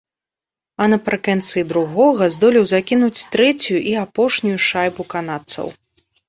[0.85, 5.73] А напрыканцы другога здолеў закінуць трэцюю і апошнюю шайбу канадцаў.